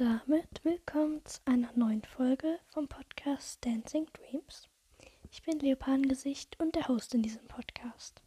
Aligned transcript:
damit 0.00 0.64
willkommen 0.64 1.22
zu 1.26 1.40
einer 1.44 1.70
neuen 1.74 2.02
Folge 2.02 2.58
vom 2.68 2.88
Podcast 2.88 3.62
Dancing 3.62 4.06
Dreams. 4.14 4.66
Ich 5.30 5.42
bin 5.42 5.58
Leopardengesicht 5.58 6.58
und 6.58 6.74
der 6.74 6.88
Host 6.88 7.12
in 7.12 7.20
diesem 7.20 7.46
Podcast. 7.48 8.22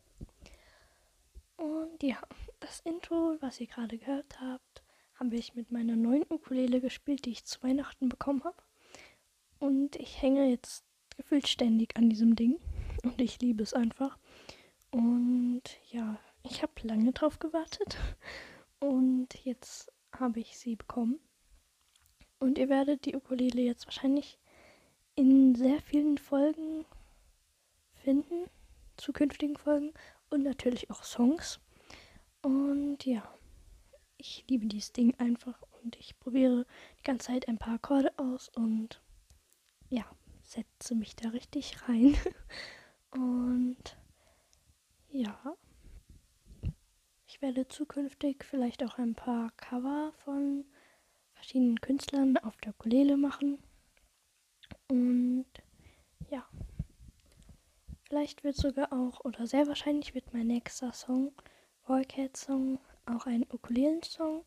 Und 1.58 2.04
ja, 2.04 2.18
das 2.60 2.82
Intro, 2.82 3.38
was 3.40 3.60
ihr 3.60 3.66
gerade 3.66 3.98
gehört 3.98 4.40
habt, 4.40 4.84
habe 5.16 5.36
ich 5.36 5.56
mit 5.56 5.72
meiner 5.72 5.96
neuen 5.96 6.28
Ukulele 6.30 6.80
gespielt, 6.80 7.26
die 7.26 7.32
ich 7.32 7.46
zu 7.46 7.64
Weihnachten 7.64 8.08
bekommen 8.08 8.44
habe. 8.44 8.62
Und 9.58 9.96
ich 9.96 10.22
hänge 10.22 10.52
jetzt 10.52 10.86
gefühlt 11.18 11.48
ständig 11.48 11.98
an 11.98 12.08
diesem 12.08 12.36
Ding 12.36 12.60
und 13.02 13.20
ich 13.20 13.42
liebe 13.42 13.64
es 13.64 13.74
einfach. 13.74 14.20
Und 14.92 15.64
ja, 15.90 16.20
ich 16.44 16.62
habe 16.62 16.74
lange 16.84 17.14
drauf 17.14 17.40
gewartet 17.40 17.98
und 18.80 19.44
jetzt 19.44 19.92
habe 20.16 20.40
ich 20.40 20.56
sie 20.60 20.76
bekommen. 20.76 21.20
Und 22.44 22.58
ihr 22.58 22.68
werdet 22.68 23.06
die 23.06 23.16
Ukulele 23.16 23.62
jetzt 23.62 23.88
wahrscheinlich 23.88 24.38
in 25.16 25.56
sehr 25.56 25.80
vielen 25.80 26.18
Folgen 26.18 26.84
finden, 27.94 28.50
zukünftigen 28.98 29.56
Folgen 29.56 29.94
und 30.30 30.44
natürlich 30.44 30.92
auch 30.92 31.06
Songs. 31.06 31.62
Und 32.42 33.06
ja, 33.06 33.24
ich 34.18 34.44
liebe 34.50 34.66
dieses 34.66 34.92
Ding 34.92 35.18
einfach 35.20 35.58
und 35.82 35.96
ich 35.96 36.20
probiere 36.20 36.66
die 37.00 37.04
ganze 37.04 37.28
Zeit 37.28 37.48
ein 37.48 37.60
paar 37.60 37.76
Akkorde 37.76 38.12
aus 38.18 38.50
und 38.50 39.02
ja, 39.88 40.04
setze 40.42 40.96
mich 40.96 41.16
da 41.16 41.30
richtig 41.30 41.88
rein. 41.88 42.14
und 43.12 43.98
ja, 45.12 45.40
ich 47.26 47.42
werde 47.42 47.70
zukünftig 47.70 48.44
vielleicht 48.44 48.84
auch 48.84 48.98
ein 48.98 49.16
paar 49.16 49.52
Cover 49.52 50.12
von 50.26 50.66
verschiedenen 51.44 51.82
Künstlern 51.82 52.38
auf 52.38 52.56
der 52.62 52.72
Ukulele 52.72 53.18
machen. 53.18 53.60
Und 54.88 55.46
ja, 56.30 56.48
vielleicht 58.08 58.46
wird 58.46 58.56
sogar 58.56 58.94
auch, 58.94 59.26
oder 59.26 59.46
sehr 59.46 59.68
wahrscheinlich 59.68 60.16
wird 60.16 60.34
mein 60.34 60.48
nächster 60.48 60.94
Song, 60.94 61.34
Wallcat 61.86 62.38
Song, 62.38 62.80
auch 63.06 63.26
ein 63.26 63.46
Ukulelen-Song. 63.52 64.46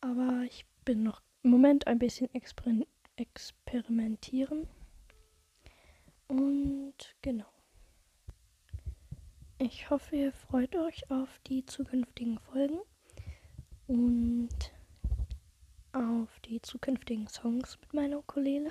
Aber 0.00 0.44
ich 0.46 0.64
bin 0.86 1.02
noch 1.02 1.20
im 1.42 1.50
Moment 1.50 1.86
ein 1.86 1.98
bisschen 1.98 2.32
exper 2.34 2.72
experimentieren. 3.16 4.66
Und 6.26 6.94
genau. 7.20 7.52
Ich 9.58 9.90
hoffe, 9.90 10.16
ihr 10.16 10.32
freut 10.32 10.74
euch 10.74 11.10
auf 11.10 11.28
die 11.46 11.66
zukünftigen 11.66 12.38
Folgen. 12.38 12.80
Und 13.86 14.72
auf 16.22 16.40
die 16.40 16.62
zukünftigen 16.62 17.26
Songs 17.26 17.78
mit 17.80 17.94
meiner 17.94 18.18
Ukulele. 18.18 18.70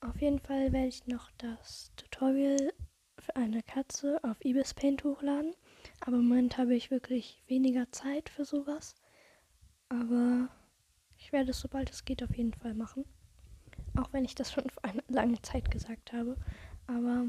Auf 0.00 0.20
jeden 0.20 0.40
Fall 0.40 0.72
werde 0.72 0.88
ich 0.88 1.06
noch 1.06 1.30
das 1.38 1.92
Tutorial 1.94 2.72
für 3.18 3.36
eine 3.36 3.62
Katze 3.62 4.18
auf 4.24 4.44
Ibis 4.44 4.74
Paint 4.74 5.04
hochladen. 5.04 5.54
Aber 6.00 6.16
im 6.16 6.26
Moment 6.26 6.58
habe 6.58 6.74
ich 6.74 6.90
wirklich 6.90 7.42
weniger 7.46 7.90
Zeit 7.92 8.28
für 8.28 8.44
sowas. 8.44 8.96
Aber 9.88 10.48
ich 11.16 11.32
werde 11.32 11.52
es, 11.52 11.60
sobald 11.60 11.90
es 11.90 12.04
geht, 12.04 12.24
auf 12.24 12.36
jeden 12.36 12.54
Fall 12.54 12.74
machen. 12.74 13.04
Auch 13.96 14.12
wenn 14.12 14.24
ich 14.24 14.34
das 14.34 14.52
schon 14.52 14.68
vor 14.68 14.84
einer 14.84 15.04
langen 15.06 15.40
Zeit 15.44 15.70
gesagt 15.70 16.12
habe. 16.12 16.36
Aber 16.88 17.24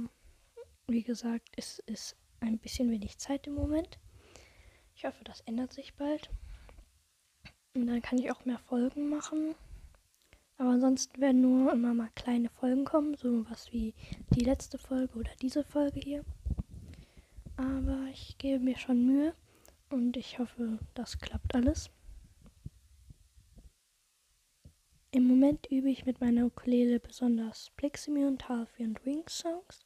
wie 0.87 1.03
gesagt, 1.03 1.49
es 1.55 1.79
ist 1.79 2.15
ein 2.39 2.57
bisschen 2.57 2.89
wenig 2.89 3.19
Zeit 3.19 3.45
im 3.45 3.53
Moment. 3.53 3.99
Ich 4.95 5.05
hoffe, 5.05 5.23
das 5.23 5.41
ändert 5.41 5.71
sich 5.71 5.95
bald. 5.95 6.31
Und 7.73 7.87
dann 7.87 8.01
kann 8.01 8.17
ich 8.17 8.31
auch 8.31 8.45
mehr 8.45 8.59
Folgen 8.59 9.09
machen. 9.09 9.55
Aber 10.57 10.71
ansonsten 10.71 11.21
werden 11.21 11.41
nur 11.41 11.71
immer 11.73 11.93
mal 11.93 12.09
kleine 12.15 12.49
Folgen 12.49 12.83
kommen, 12.83 13.15
so 13.15 13.45
was 13.49 13.71
wie 13.71 13.93
die 14.31 14.43
letzte 14.43 14.77
Folge 14.77 15.19
oder 15.19 15.31
diese 15.41 15.63
Folge 15.63 15.99
hier. 15.99 16.25
Aber 17.57 18.07
ich 18.11 18.37
gebe 18.37 18.63
mir 18.63 18.77
schon 18.77 19.05
Mühe 19.05 19.33
und 19.89 20.17
ich 20.17 20.39
hoffe, 20.39 20.79
das 20.95 21.19
klappt 21.19 21.53
alles. 21.53 21.91
Im 25.11 25.27
Moment 25.27 25.67
übe 25.71 25.89
ich 25.89 26.05
mit 26.05 26.21
meiner 26.21 26.45
Ukulele 26.45 26.99
besonders 26.99 27.71
Pleximi 27.77 28.25
und 28.25 28.49
Halfie 28.49 28.83
und 28.83 29.05
Wings 29.05 29.39
Songs. 29.39 29.85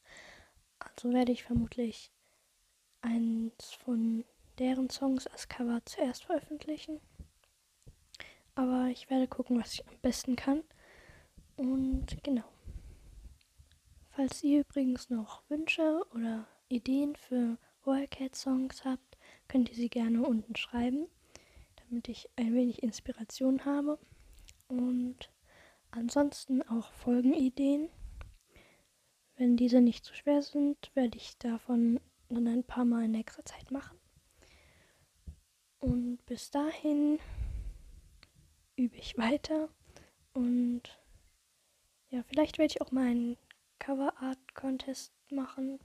Also 0.79 1.13
werde 1.13 1.31
ich 1.31 1.43
vermutlich 1.43 2.11
eins 3.01 3.71
von 3.73 4.25
deren 4.57 4.89
Songs 4.89 5.27
als 5.27 5.47
Cover 5.47 5.81
zuerst 5.85 6.25
veröffentlichen. 6.25 6.99
Aber 8.55 8.87
ich 8.87 9.09
werde 9.09 9.27
gucken, 9.27 9.59
was 9.59 9.73
ich 9.73 9.87
am 9.87 9.97
besten 10.01 10.35
kann. 10.35 10.63
Und 11.55 12.23
genau. 12.23 12.43
Falls 14.09 14.43
ihr 14.43 14.61
übrigens 14.61 15.09
noch 15.09 15.43
Wünsche 15.49 16.01
oder 16.13 16.47
Ideen 16.67 17.15
für 17.15 17.57
Wildcat-Songs 17.85 18.83
habt, 18.85 19.17
könnt 19.47 19.69
ihr 19.69 19.75
sie 19.75 19.89
gerne 19.89 20.23
unten 20.23 20.55
schreiben, 20.55 21.07
damit 21.77 22.09
ich 22.09 22.29
ein 22.35 22.53
wenig 22.53 22.83
Inspiration 22.83 23.65
habe. 23.65 23.99
Und 24.67 25.29
ansonsten 25.91 26.61
auch 26.63 26.91
Folgenideen. 26.93 27.89
Wenn 29.35 29.57
diese 29.57 29.81
nicht 29.81 30.05
zu 30.05 30.13
schwer 30.13 30.41
sind, 30.41 30.91
werde 30.93 31.17
ich 31.17 31.37
davon 31.37 31.99
dann 32.29 32.47
ein 32.47 32.63
paar 32.63 32.85
Mal 32.85 33.05
in 33.05 33.11
nächster 33.11 33.43
Zeit 33.43 33.71
machen. 33.71 33.97
Und 35.79 36.23
bis 36.27 36.51
dahin 36.51 37.19
übe 38.75 38.97
ich 38.97 39.17
weiter. 39.17 39.69
Und 40.33 40.83
ja, 42.09 42.23
vielleicht 42.23 42.57
werde 42.57 42.73
ich 42.73 42.81
auch 42.81 42.91
mal 42.91 43.07
einen 43.07 43.37
Cover 43.79 44.13
Art 44.21 44.53
Contest 44.53 45.13
machen, 45.31 45.79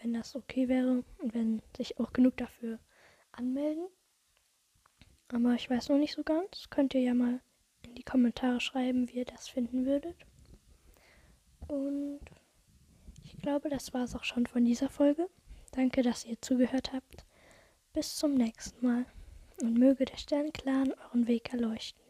wenn 0.00 0.12
das 0.12 0.36
okay 0.36 0.68
wäre 0.68 1.04
und 1.18 1.34
wenn 1.34 1.62
sich 1.76 1.98
auch 1.98 2.12
genug 2.12 2.36
dafür 2.36 2.78
anmelden. 3.32 3.86
Aber 5.28 5.54
ich 5.54 5.68
weiß 5.68 5.88
noch 5.88 5.98
nicht 5.98 6.14
so 6.14 6.22
ganz. 6.22 6.68
Könnt 6.70 6.94
ihr 6.94 7.00
ja 7.00 7.14
mal 7.14 7.40
in 7.84 7.94
die 7.94 8.02
Kommentare 8.02 8.60
schreiben, 8.60 9.08
wie 9.08 9.18
ihr 9.18 9.24
das 9.24 9.48
finden 9.48 9.86
würdet. 9.86 10.16
Und 11.68 12.20
ich 13.24 13.36
glaube, 13.38 13.68
das 13.68 13.92
war 13.92 14.04
es 14.04 14.14
auch 14.14 14.24
schon 14.24 14.46
von 14.46 14.64
dieser 14.64 14.88
Folge. 14.88 15.28
Danke, 15.72 16.02
dass 16.02 16.24
ihr 16.24 16.40
zugehört 16.40 16.92
habt. 16.92 17.26
Bis 17.92 18.14
zum 18.16 18.34
nächsten 18.34 18.86
Mal 18.86 19.06
und 19.60 19.78
möge 19.78 20.04
der 20.04 20.16
Sternclan 20.16 20.92
euren 20.92 21.26
Weg 21.26 21.52
erleuchten. 21.52 22.05